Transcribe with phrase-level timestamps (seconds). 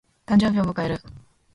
[0.25, 0.99] 誕生日を迎える。